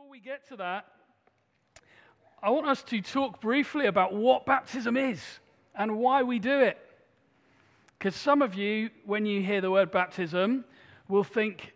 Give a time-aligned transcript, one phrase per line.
[0.00, 0.86] before we get to that,
[2.42, 5.20] I want us to talk briefly about what baptism is
[5.74, 6.78] and why we do it.
[7.98, 10.64] Because some of you, when you hear the word baptism,
[11.08, 11.74] will think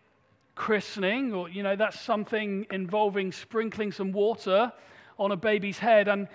[0.54, 4.72] christening, or, you know, that's something involving sprinkling some water
[5.18, 6.08] on a baby's head.
[6.08, 6.28] And,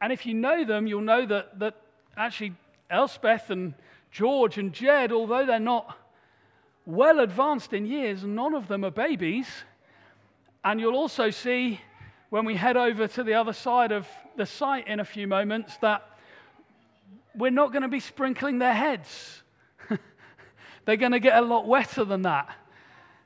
[0.00, 1.74] and if you know them, you'll know that, that
[2.16, 2.54] actually
[2.90, 3.74] Elspeth and
[4.12, 5.98] George and Jed, although they're not
[6.86, 9.48] well advanced in years, none of them are babies.
[10.64, 11.80] And you'll also see
[12.30, 15.76] when we head over to the other side of the site in a few moments
[15.82, 16.08] that
[17.34, 19.42] we're not going to be sprinkling their heads.
[20.84, 22.48] They're going to get a lot wetter than that.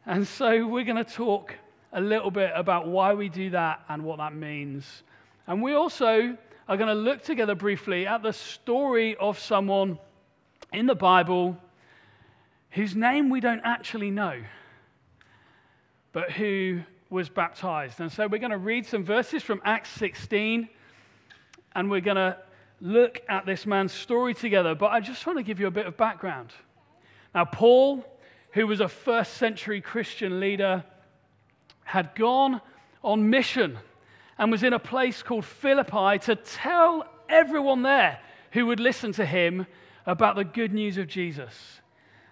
[0.05, 1.55] And so we're going to talk
[1.93, 5.05] a little bit about why we do that and what that means.
[5.47, 6.37] And we also
[6.69, 9.99] are going to look together briefly at the story of someone
[10.73, 11.57] in the Bible
[12.71, 14.43] whose name we don't actually know,
[16.13, 18.01] but who was baptized.
[18.01, 20.69] And so we're going to read some verses from Acts 16
[21.75, 22.37] and we're going to
[22.81, 24.75] look at this man's story together.
[24.75, 26.51] But I just want to give you a bit of background.
[27.35, 28.05] Now, Paul,
[28.53, 30.85] who was a first century Christian leader,
[31.85, 32.61] had gone
[33.03, 33.79] on mission
[34.39, 38.21] and was in a place called Philippi to tell everyone there
[38.53, 39.67] who would listen to him
[40.07, 41.81] about the good news of Jesus.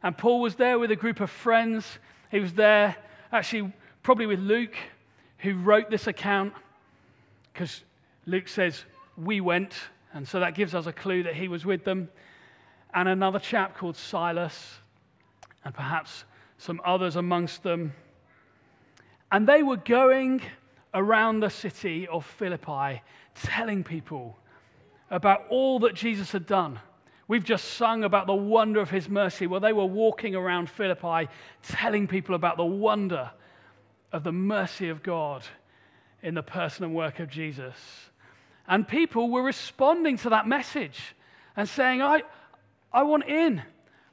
[0.03, 1.99] And Paul was there with a group of friends.
[2.31, 2.97] He was there
[3.33, 3.73] actually
[4.07, 4.77] probably with Luke,
[5.39, 6.53] who wrote this account,
[7.53, 7.83] because
[8.25, 8.85] Luke says,
[9.17, 9.75] We went,
[10.15, 12.09] and so that gives us a clue that he was with them.
[12.95, 14.77] And another chap called Silas,
[15.65, 16.23] and perhaps
[16.57, 17.95] some others amongst them.
[19.33, 20.41] And they were going
[20.95, 23.03] around the city of Philippi
[23.35, 24.39] telling people
[25.11, 26.79] about all that Jesus had done.
[27.27, 29.49] We've just sung about the wonder of his mercy.
[29.49, 31.29] Well, they were walking around Philippi
[31.65, 33.33] telling people about the wonder
[34.13, 35.45] of the mercy of God
[36.23, 37.77] in the person and work of Jesus.
[38.69, 41.15] And people were responding to that message
[41.57, 42.23] and saying, I,
[42.93, 43.63] I want in.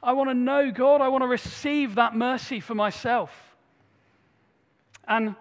[0.02, 1.02] I want to know God.
[1.02, 3.32] I want to receive that mercy for myself.
[5.08, 5.36] And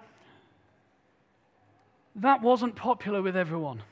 [2.17, 3.83] that wasn't popular with everyone.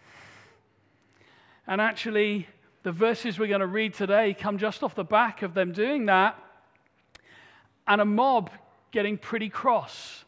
[1.66, 2.48] And actually,
[2.82, 6.06] the verses we're going to read today come just off the back of them doing
[6.06, 6.38] that
[7.86, 8.50] and a mob
[8.90, 10.24] getting pretty cross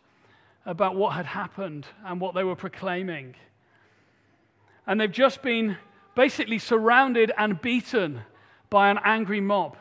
[0.64, 3.34] about what had happened and what they were proclaiming.
[4.86, 5.76] And they've just been
[6.14, 8.22] basically surrounded and beaten
[8.70, 9.76] by an angry mob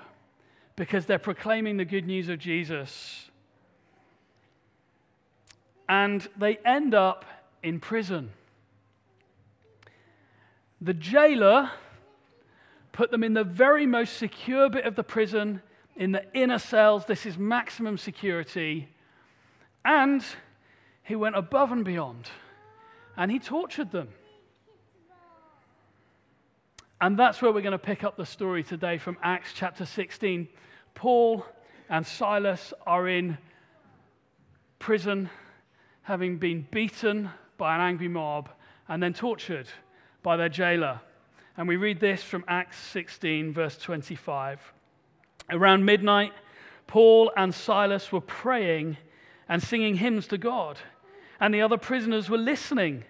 [0.76, 3.30] because they're proclaiming the good news of Jesus.
[5.88, 7.26] And they end up
[7.62, 8.32] in prison.
[10.80, 11.70] The jailer
[12.92, 15.62] put them in the very most secure bit of the prison,
[15.96, 17.06] in the inner cells.
[17.06, 18.90] This is maximum security.
[19.86, 20.24] And
[21.04, 22.30] he went above and beyond
[23.18, 24.10] and he tortured them.
[27.00, 30.48] And that's where we're going to pick up the story today from Acts chapter 16.
[30.94, 31.46] Paul
[31.90, 33.38] and Silas are in
[34.78, 35.30] prison,
[36.04, 38.50] having been beaten by an angry mob
[38.88, 39.68] and then tortured
[40.22, 41.02] by their jailer.
[41.58, 44.60] And we read this from Acts 16, verse 25.
[45.50, 46.34] Around midnight,
[46.88, 48.98] Paul and Silas were praying
[49.50, 50.78] and singing hymns to God,
[51.42, 53.04] and the other prisoners were listening.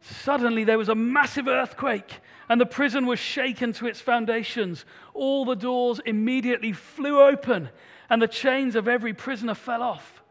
[0.00, 4.86] Suddenly, there was a massive earthquake, and the prison was shaken to its foundations.
[5.12, 7.68] All the doors immediately flew open,
[8.08, 10.22] and the chains of every prisoner fell off.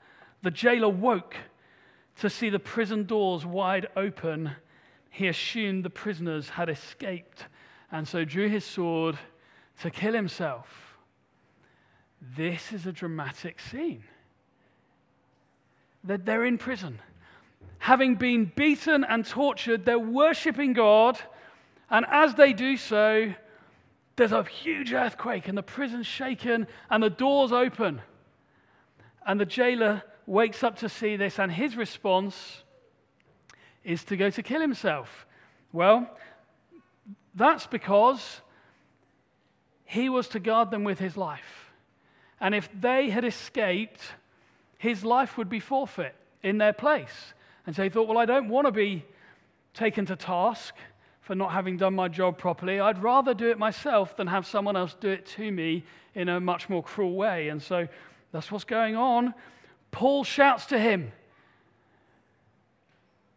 [0.41, 1.35] The jailer woke
[2.17, 4.51] to see the prison doors wide open.
[5.11, 7.45] He assumed the prisoners had escaped,
[7.91, 9.15] and so drew his sword
[9.81, 10.97] to kill himself.
[12.35, 14.03] This is a dramatic scene
[16.03, 16.99] that they're in prison.
[17.79, 21.17] Having been beaten and tortured, they're worshiping God.
[21.89, 23.33] And as they do so,
[24.15, 28.01] there's a huge earthquake, and the prison's shaken, and the doors open.
[29.25, 32.63] And the jailer wakes up to see this, and his response
[33.83, 35.25] is to go to kill himself.
[35.71, 36.09] Well,
[37.35, 38.41] that's because
[39.85, 41.71] he was to guard them with his life.
[42.41, 44.01] And if they had escaped,
[44.77, 47.33] his life would be forfeit in their place.
[47.67, 49.05] And so he thought, well, I don't want to be
[49.73, 50.73] taken to task
[51.21, 52.79] for not having done my job properly.
[52.79, 55.83] I'd rather do it myself than have someone else do it to me
[56.15, 57.49] in a much more cruel way.
[57.49, 57.87] And so
[58.31, 59.33] that's what's going on.
[59.91, 61.11] Paul shouts to him,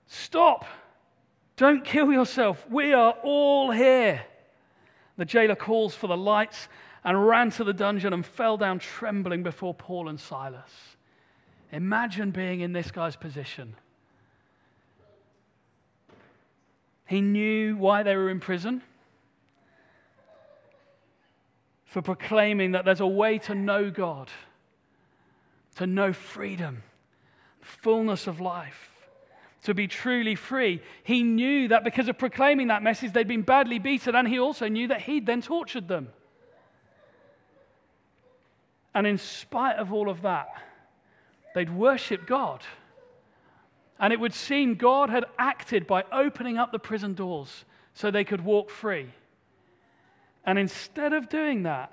[0.07, 0.65] Stop!
[1.57, 2.65] Don't kill yourself.
[2.71, 4.23] We are all here.
[5.17, 6.69] The jailer calls for the lights
[7.05, 10.71] and ran to the dungeon and fell down trembling before Paul and Silas.
[11.73, 13.75] Imagine being in this guy's position.
[17.11, 18.83] He knew why they were in prison
[21.85, 24.29] for proclaiming that there's a way to know God,
[25.75, 26.85] to know freedom,
[27.61, 28.93] fullness of life,
[29.65, 30.83] to be truly free.
[31.03, 34.69] He knew that because of proclaiming that message, they'd been badly beaten, and he also
[34.69, 36.11] knew that he'd then tortured them.
[38.95, 40.47] And in spite of all of that,
[41.57, 42.63] they'd worship God.
[44.01, 48.25] And it would seem God had acted by opening up the prison doors so they
[48.25, 49.11] could walk free.
[50.45, 51.93] And instead of doing that,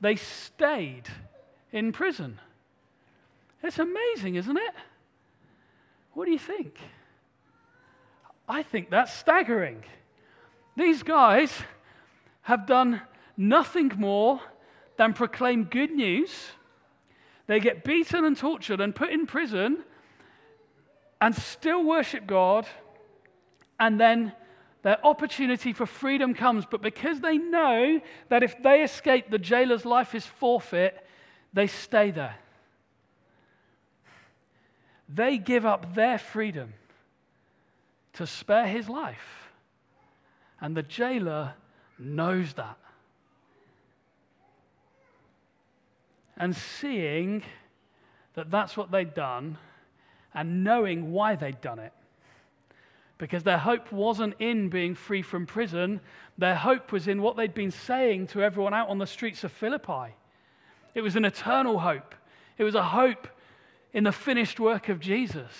[0.00, 1.04] they stayed
[1.70, 2.40] in prison.
[3.62, 4.74] It's amazing, isn't it?
[6.14, 6.76] What do you think?
[8.48, 9.84] I think that's staggering.
[10.76, 11.52] These guys
[12.42, 13.00] have done
[13.36, 14.40] nothing more
[14.96, 16.30] than proclaim good news.
[17.46, 19.84] They get beaten and tortured and put in prison
[21.22, 22.66] and still worship God.
[23.78, 24.32] And then
[24.82, 26.66] their opportunity for freedom comes.
[26.68, 31.06] But because they know that if they escape, the jailer's life is forfeit,
[31.52, 32.34] they stay there.
[35.08, 36.74] They give up their freedom
[38.14, 39.52] to spare his life.
[40.60, 41.54] And the jailer
[42.00, 42.78] knows that.
[46.36, 47.44] And seeing
[48.34, 49.58] that that's what they'd done
[50.34, 51.92] and knowing why they'd done it,
[53.18, 56.00] because their hope wasn't in being free from prison.
[56.38, 59.52] Their hope was in what they'd been saying to everyone out on the streets of
[59.52, 60.14] Philippi.
[60.94, 62.14] It was an eternal hope,
[62.58, 63.28] it was a hope
[63.92, 65.52] in the finished work of Jesus.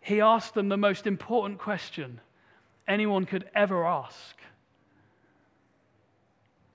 [0.00, 2.20] He asked them the most important question
[2.86, 4.36] anyone could ever ask.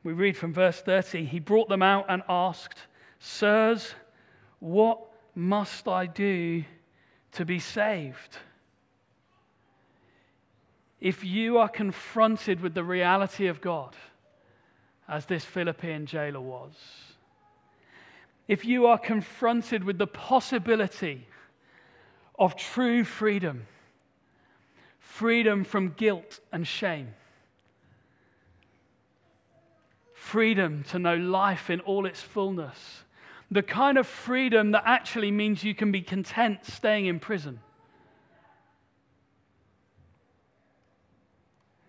[0.04, 2.78] We read from verse 30 He brought them out and asked,
[3.20, 3.96] Sirs,
[4.60, 5.00] what
[5.36, 6.64] must I do
[7.34, 8.38] to be saved.
[11.02, 13.96] If you are confronted with the reality of God,
[15.08, 16.74] as this Philippian jailer was,
[18.48, 21.28] if you are confronted with the possibility
[22.38, 23.66] of true freedom,
[25.00, 27.14] freedom from guilt and shame,
[30.14, 33.04] freedom to know life in all its fullness,
[33.52, 37.60] the kind of freedom that actually means you can be content staying in prison,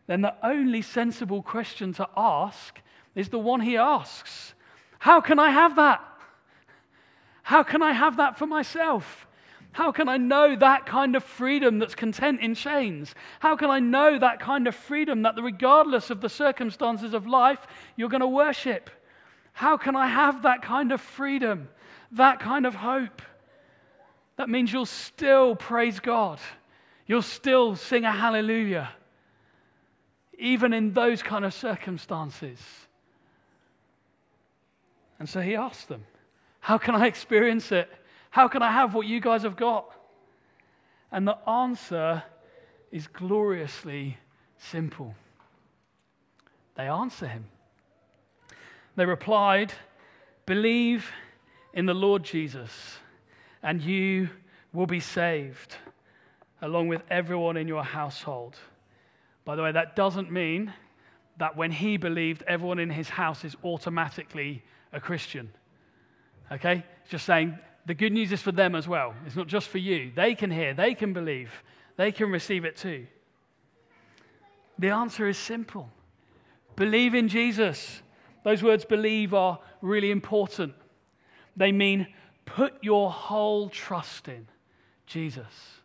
[0.06, 2.80] then the only sensible question to ask
[3.14, 4.54] is the one he asks
[4.98, 6.02] How can I have that?
[7.42, 9.26] How can I have that for myself?
[9.72, 13.12] How can I know that kind of freedom that's content in chains?
[13.40, 17.58] How can I know that kind of freedom that, regardless of the circumstances of life,
[17.96, 18.88] you're going to worship?
[19.54, 21.68] How can I have that kind of freedom,
[22.12, 23.22] that kind of hope?
[24.36, 26.40] That means you'll still praise God.
[27.06, 28.90] You'll still sing a hallelujah,
[30.38, 32.58] even in those kind of circumstances.
[35.20, 36.04] And so he asked them,
[36.58, 37.88] How can I experience it?
[38.30, 39.86] How can I have what you guys have got?
[41.12, 42.24] And the answer
[42.90, 44.18] is gloriously
[44.58, 45.14] simple.
[46.74, 47.44] They answer him.
[48.96, 49.72] They replied,
[50.46, 51.10] Believe
[51.72, 52.98] in the Lord Jesus,
[53.62, 54.28] and you
[54.72, 55.76] will be saved,
[56.62, 58.56] along with everyone in your household.
[59.44, 60.72] By the way, that doesn't mean
[61.38, 65.50] that when he believed, everyone in his house is automatically a Christian.
[66.52, 66.84] Okay?
[67.08, 69.14] Just saying the good news is for them as well.
[69.26, 70.12] It's not just for you.
[70.14, 71.50] They can hear, they can believe,
[71.96, 73.06] they can receive it too.
[74.78, 75.90] The answer is simple
[76.76, 78.02] believe in Jesus.
[78.44, 80.74] Those words believe are really important.
[81.56, 82.06] They mean
[82.44, 84.46] put your whole trust in
[85.06, 85.80] Jesus.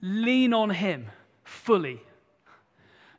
[0.00, 1.06] Lean on Him
[1.44, 2.00] fully.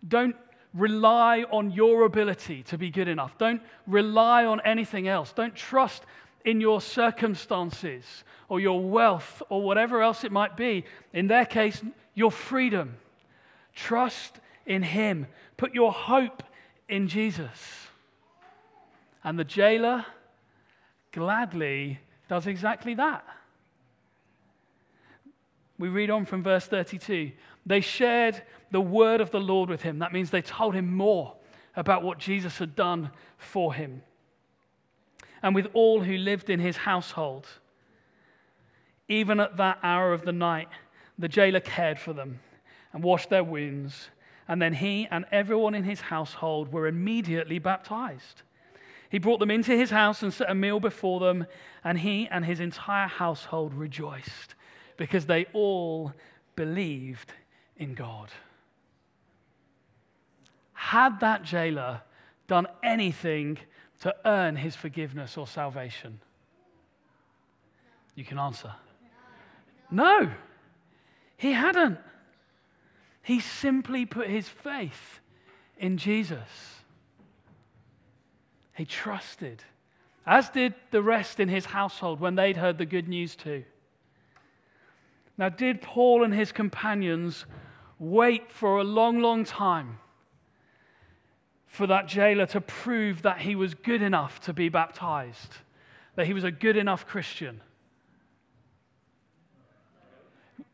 [0.08, 0.36] Don't
[0.74, 3.38] rely on your ability to be good enough.
[3.38, 5.34] Don't rely on anything else.
[5.34, 6.04] Don't trust
[6.46, 10.86] in your circumstances or your wealth or whatever else it might be.
[11.14, 11.82] In their case,
[12.14, 12.98] your freedom.
[13.74, 15.28] Trust in Him.
[15.58, 16.44] Put your hope
[16.88, 17.88] in Jesus.
[19.24, 20.06] And the jailer
[21.12, 23.26] gladly does exactly that.
[25.80, 27.32] We read on from verse 32.
[27.66, 30.00] They shared the word of the Lord with him.
[30.00, 31.36] That means they told him more
[31.76, 34.02] about what Jesus had done for him.
[35.42, 37.48] And with all who lived in his household.
[39.10, 40.70] Even at that hour of the night,
[41.18, 42.40] the jailer cared for them
[42.94, 44.10] and washed their wounds
[44.48, 48.42] and then he and everyone in his household were immediately baptized.
[49.10, 51.46] He brought them into his house and set a meal before them,
[51.84, 54.56] and he and his entire household rejoiced
[54.98, 56.14] because they all
[56.56, 57.32] believed
[57.78, 58.32] in God.
[60.74, 62.02] Had that jailer
[62.48, 63.58] done anything
[64.02, 66.20] to earn his forgiveness or salvation?
[68.16, 68.74] You can answer.
[69.90, 70.30] No,
[71.38, 72.00] he hadn't.
[73.24, 75.22] He simply put his faith
[75.78, 76.82] in Jesus.
[78.76, 79.64] He trusted,
[80.26, 83.64] as did the rest in his household when they'd heard the good news too.
[85.38, 87.46] Now, did Paul and his companions
[87.98, 89.98] wait for a long, long time
[91.66, 95.56] for that jailer to prove that he was good enough to be baptized,
[96.16, 97.62] that he was a good enough Christian?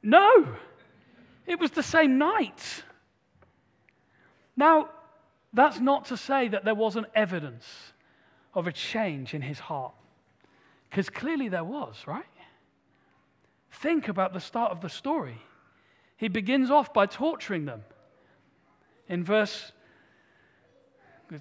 [0.01, 0.55] No,
[1.49, 2.83] it was the same night.
[4.55, 4.89] Now,
[5.51, 7.65] that's not to say that there wasn't evidence
[8.53, 9.93] of a change in his heart,
[10.89, 12.23] because clearly there was, right?
[13.71, 15.41] Think about the start of the story.
[16.17, 17.83] He begins off by torturing them.
[19.07, 19.71] In verse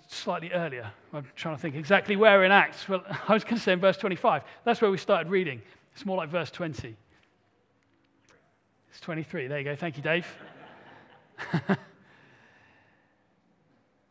[0.08, 0.90] slightly earlier.
[1.12, 2.88] I'm trying to think exactly where in Acts.
[2.88, 4.42] Well, I was going to say in verse 25.
[4.64, 5.60] That's where we started reading.
[5.94, 6.96] It's more like verse 20.
[8.98, 9.46] It's 23.
[9.46, 9.76] There you go.
[9.76, 10.26] Thank you, Dave.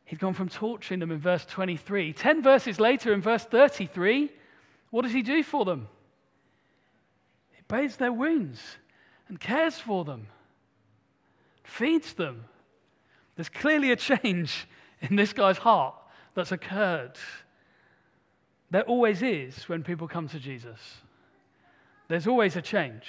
[0.06, 2.14] He'd gone from torturing them in verse 23.
[2.14, 4.32] Ten verses later, in verse 33,
[4.90, 5.90] what does he do for them?
[7.52, 8.62] He bathes their wounds
[9.28, 10.28] and cares for them,
[11.66, 12.46] feeds them.
[13.36, 14.70] There's clearly a change
[15.02, 15.96] in this guy's heart
[16.34, 17.18] that's occurred.
[18.72, 20.80] There always is when people come to Jesus.
[22.08, 23.04] There's always a change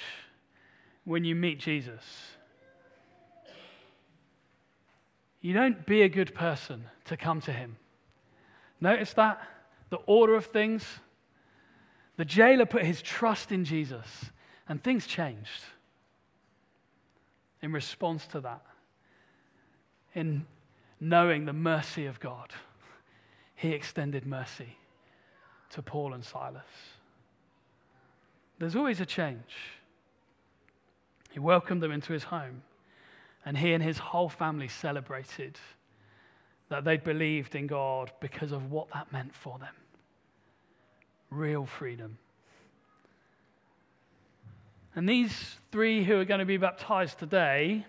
[1.09, 2.03] when you meet Jesus.
[5.41, 7.77] You don't be a good person to come to him.
[8.79, 9.41] Notice that?
[9.89, 10.85] The order of things.
[12.19, 14.07] The jailer put his trust in Jesus,
[14.69, 15.63] and things changed
[17.63, 18.61] in response to that.
[20.15, 20.45] In
[21.01, 22.51] knowing the mercy of God,
[23.55, 24.77] he extended mercy
[25.71, 26.67] to Paul and Silas.
[28.59, 29.78] There's always a change.
[31.31, 32.63] He welcomed them into his home,
[33.45, 35.59] and he and his whole family celebrated
[36.69, 39.75] that they believed in God because of what that meant for them
[41.31, 42.19] real freedom.
[44.95, 47.85] And these three who are going to be baptized today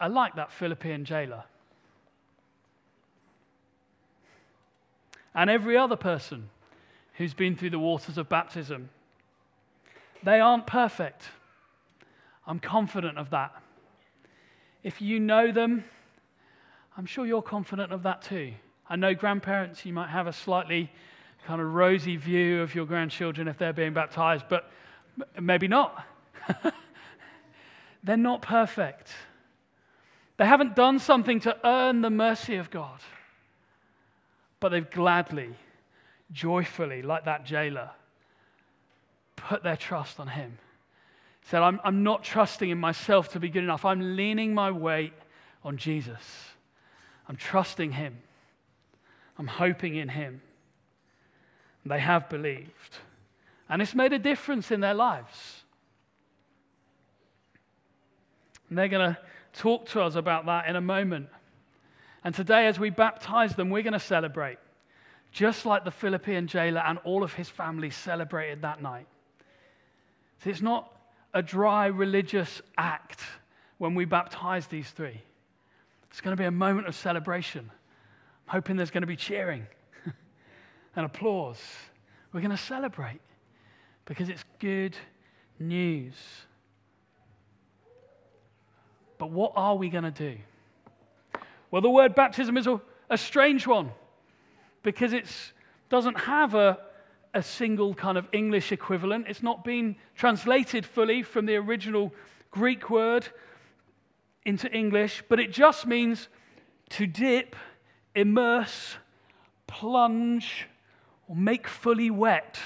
[0.00, 1.44] are like that Philippian jailer.
[5.34, 6.50] And every other person
[7.14, 8.88] who's been through the waters of baptism.
[10.22, 11.22] They aren't perfect.
[12.46, 13.52] I'm confident of that.
[14.82, 15.84] If you know them,
[16.96, 18.52] I'm sure you're confident of that too.
[18.88, 20.90] I know grandparents, you might have a slightly
[21.46, 24.70] kind of rosy view of your grandchildren if they're being baptized, but
[25.40, 26.04] maybe not.
[28.04, 29.12] they're not perfect.
[30.36, 33.00] They haven't done something to earn the mercy of God,
[34.60, 35.50] but they've gladly,
[36.32, 37.90] joyfully, like that jailer,
[39.36, 40.58] put their trust on Him.
[41.44, 43.84] Said, I'm, I'm not trusting in myself to be good enough.
[43.84, 45.12] I'm leaning my weight
[45.62, 46.22] on Jesus.
[47.28, 48.18] I'm trusting Him.
[49.38, 50.40] I'm hoping in Him.
[51.82, 52.98] And they have believed.
[53.68, 55.62] And it's made a difference in their lives.
[58.68, 59.18] And they're going to
[59.52, 61.28] talk to us about that in a moment.
[62.24, 64.58] And today, as we baptize them, we're going to celebrate,
[65.30, 69.06] just like the Philippian jailer and all of his family celebrated that night.
[70.42, 70.90] See, it's not
[71.34, 73.20] a dry religious act
[73.78, 75.20] when we baptize these three.
[76.10, 77.68] It's going to be a moment of celebration.
[78.46, 79.66] I'm hoping there's going to be cheering
[80.96, 81.60] and applause.
[82.32, 83.20] We're going to celebrate
[84.04, 84.96] because it's good
[85.58, 86.14] news.
[89.18, 90.36] But what are we going to do?
[91.72, 93.90] Well, the word baptism is a, a strange one
[94.84, 95.26] because it
[95.88, 96.78] doesn't have a,
[97.34, 99.26] a single kind of English equivalent.
[99.28, 102.12] It's not been translated fully from the original
[102.50, 103.26] Greek word
[104.44, 106.28] into English, but it just means
[106.90, 107.56] to dip,
[108.14, 108.96] immerse,
[109.66, 110.66] plunge,
[111.28, 112.58] or make fully wet.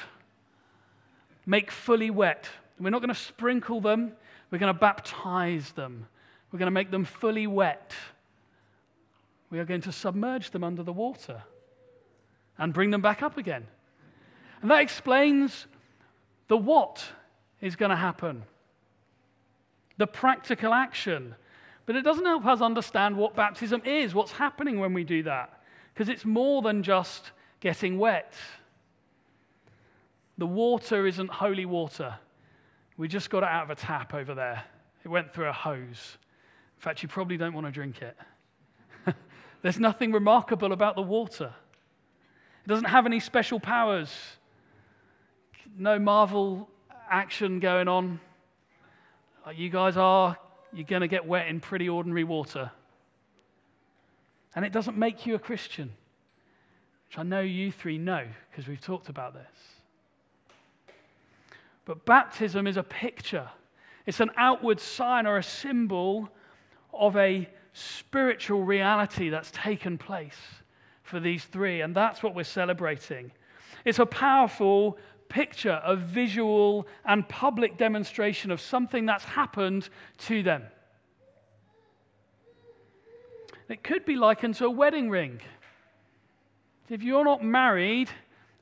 [1.46, 2.48] Make fully wet.
[2.78, 4.12] We're not going to sprinkle them,
[4.50, 6.06] we're going to baptize them.
[6.50, 7.92] We're going to make them fully wet.
[9.50, 11.42] We are going to submerge them under the water
[12.56, 13.66] and bring them back up again.
[14.62, 15.66] And that explains
[16.48, 17.04] the what
[17.60, 18.44] is going to happen,
[19.96, 21.34] the practical action.
[21.86, 25.62] But it doesn't help us understand what baptism is, what's happening when we do that,
[25.94, 28.34] because it's more than just getting wet.
[30.36, 32.14] The water isn't holy water.
[32.96, 34.62] We just got it out of a tap over there.
[35.04, 36.18] It went through a hose.
[36.76, 38.16] In fact, you probably don't want to drink it.
[39.62, 41.52] There's nothing remarkable about the water.
[42.64, 44.10] It doesn't have any special powers.
[45.76, 46.68] No Marvel
[47.10, 48.20] action going on.
[49.54, 50.36] You guys are,
[50.72, 52.70] you're going to get wet in pretty ordinary water.
[54.54, 55.90] And it doesn't make you a Christian,
[57.08, 59.46] which I know you three know because we've talked about this.
[61.84, 63.48] But baptism is a picture,
[64.04, 66.28] it's an outward sign or a symbol
[66.92, 70.36] of a spiritual reality that's taken place
[71.02, 71.80] for these three.
[71.80, 73.32] And that's what we're celebrating.
[73.84, 74.98] It's a powerful
[75.28, 80.62] picture, a visual and public demonstration of something that's happened to them.
[83.68, 85.40] It could be likened to a wedding ring.
[86.88, 88.08] If you're not married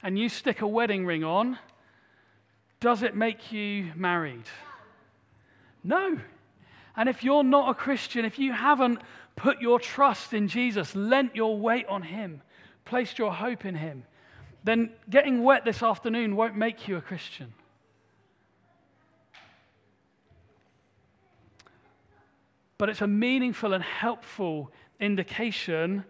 [0.02, 1.58] and you stick a wedding ring on,
[2.80, 4.44] does it make you married?
[5.84, 6.18] No.
[6.96, 9.00] And if you're not a Christian, if you haven't
[9.36, 12.42] put your trust in Jesus, lent your weight on Him,
[12.84, 14.04] placed your hope in Him,
[14.66, 17.54] then getting wet this afternoon won't make you a Christian.
[22.76, 26.04] But it's a meaningful and helpful indication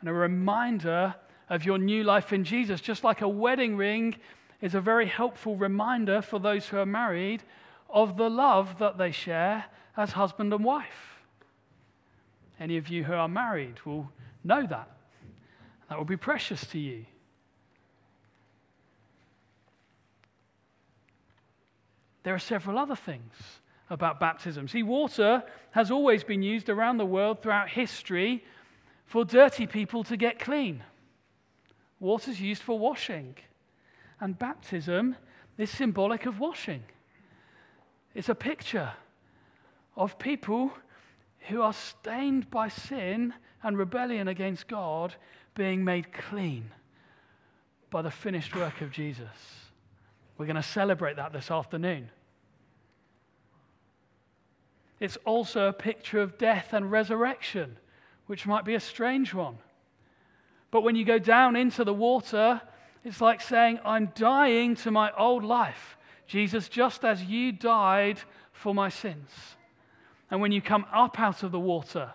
[0.00, 1.14] and a reminder
[1.48, 4.16] of your new life in Jesus, just like a wedding ring
[4.60, 7.42] is a very helpful reminder for those who are married
[7.88, 9.64] of the love that they share
[9.96, 11.18] as husband and wife.
[12.60, 14.12] Any of you who are married will
[14.44, 14.90] know that.
[15.88, 17.06] That will be precious to you.
[22.22, 23.32] There are several other things
[23.90, 24.68] about baptism.
[24.68, 28.44] See, water has always been used around the world throughout history
[29.06, 30.82] for dirty people to get clean.
[32.00, 33.36] Water's used for washing.
[34.20, 35.16] And baptism
[35.58, 36.84] is symbolic of washing.
[38.14, 38.92] It's a picture
[39.96, 40.72] of people
[41.48, 45.14] who are stained by sin and rebellion against God
[45.54, 46.70] being made clean
[47.90, 49.61] by the finished work of Jesus.
[50.38, 52.10] We're going to celebrate that this afternoon.
[55.00, 57.76] It's also a picture of death and resurrection,
[58.26, 59.58] which might be a strange one.
[60.70, 62.60] But when you go down into the water,
[63.04, 65.96] it's like saying, I'm dying to my old life.
[66.26, 68.20] Jesus, just as you died
[68.52, 69.30] for my sins.
[70.30, 72.12] And when you come up out of the water,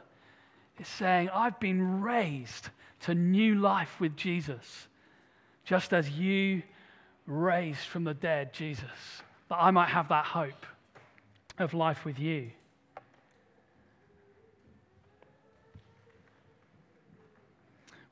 [0.80, 2.70] it's saying, I've been raised
[3.02, 4.88] to new life with Jesus,
[5.66, 6.64] just as you
[7.28, 10.66] raised from the dead, Jesus, that I might have that hope
[11.60, 12.52] of life with you.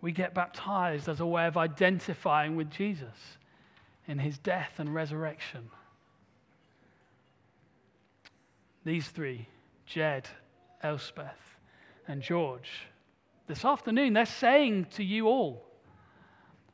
[0.06, 3.38] we get baptized as a way of identifying with Jesus
[4.08, 5.67] in his death and resurrection.
[8.86, 9.47] These three,
[9.88, 10.28] Jed,
[10.84, 11.58] Elspeth,
[12.08, 12.69] and George,
[13.47, 15.65] this afternoon, they're saying to you all,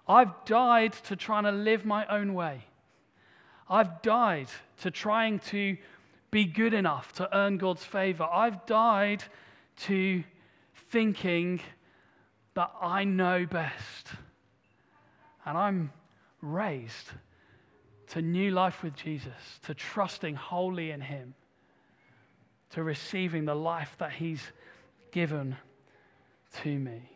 [0.08, 2.66] I've died to trying to live my own way.
[3.70, 4.48] I've died
[4.82, 5.78] to trying to
[6.32, 8.24] be good enough to earn God's favor.
[8.24, 9.24] I've died
[9.82, 10.24] to
[10.90, 11.62] thinking
[12.54, 14.08] that I know best.
[15.46, 15.92] And I'm
[16.42, 17.08] raised
[18.10, 21.34] to new life with Jesus, to trusting wholly in Him,
[22.72, 24.44] to receiving the life that He's
[25.12, 25.56] given
[26.62, 27.10] to me.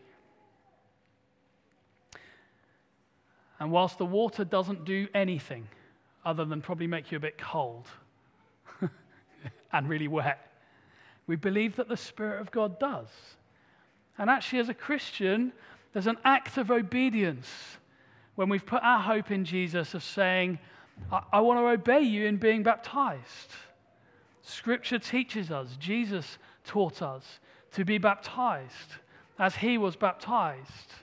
[3.60, 5.68] And whilst the water doesn't do anything
[6.26, 7.88] other than probably make you a bit cold
[9.72, 10.52] and really wet,
[11.28, 13.08] we believe that the Spirit of God does.
[14.18, 15.54] And actually, as a Christian,
[15.94, 17.50] there's an act of obedience
[18.36, 20.60] when we've put our hope in Jesus of saying,
[21.12, 23.52] I, I want to obey you in being baptized.
[24.42, 27.40] Scripture teaches us, Jesus taught us
[27.74, 28.96] to be baptized
[29.40, 30.94] as he was baptized.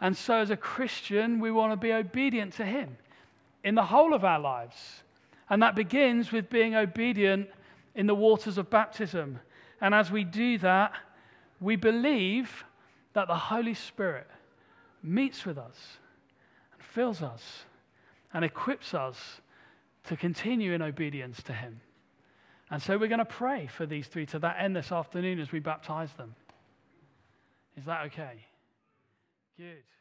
[0.00, 2.96] And so, as a Christian, we want to be obedient to him
[3.64, 5.02] in the whole of our lives.
[5.50, 7.48] And that begins with being obedient
[7.94, 9.40] in the waters of baptism.
[9.80, 10.92] And as we do that,
[11.60, 12.64] we believe
[13.14, 14.28] that the Holy Spirit
[15.02, 15.98] meets with us
[16.72, 17.64] and fills us
[18.32, 19.40] and equips us
[20.04, 21.80] to continue in obedience to Him.
[22.70, 25.50] And so we're going to pray for these three to that end this afternoon as
[25.50, 26.34] we baptize them.
[27.76, 28.47] Is that okay?
[29.58, 29.97] Good.